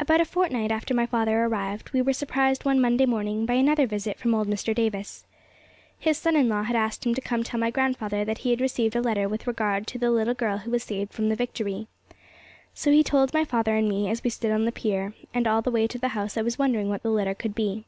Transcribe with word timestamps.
About 0.00 0.20
a 0.20 0.24
fortnight 0.24 0.72
after 0.72 0.92
my 0.92 1.06
father 1.06 1.44
arrived, 1.44 1.92
we 1.92 2.02
were 2.02 2.12
surprised 2.12 2.64
one 2.64 2.80
Monday 2.80 3.06
morning 3.06 3.46
by 3.46 3.54
another 3.54 3.86
visit 3.86 4.18
from 4.18 4.34
old 4.34 4.48
Mr. 4.48 4.74
Davis. 4.74 5.24
His 5.96 6.18
son 6.18 6.34
in 6.34 6.48
law 6.48 6.64
had 6.64 6.74
asked 6.74 7.06
him 7.06 7.14
to 7.14 7.20
come 7.20 7.44
to 7.44 7.50
tell 7.52 7.60
my 7.60 7.70
grandfather 7.70 8.24
that 8.24 8.38
he 8.38 8.50
had 8.50 8.60
received 8.60 8.96
a 8.96 9.00
letter 9.00 9.28
with 9.28 9.46
regard 9.46 9.86
to 9.86 10.00
the 10.00 10.10
little 10.10 10.34
girl 10.34 10.58
who 10.58 10.72
was 10.72 10.82
saved 10.82 11.12
from 11.12 11.28
the 11.28 11.36
Victory. 11.36 11.86
So 12.74 12.90
he 12.90 13.04
told 13.04 13.32
my 13.32 13.44
father 13.44 13.76
and 13.76 13.88
me 13.88 14.10
as 14.10 14.24
we 14.24 14.30
stood 14.30 14.50
on 14.50 14.64
the 14.64 14.72
pier; 14.72 15.14
and 15.32 15.46
all 15.46 15.62
the 15.62 15.70
way 15.70 15.86
to 15.86 15.96
the 15.98 16.08
house 16.08 16.36
I 16.36 16.42
was 16.42 16.58
wondering 16.58 16.88
what 16.88 17.04
the 17.04 17.10
letter 17.10 17.32
could 17.34 17.54
be. 17.54 17.84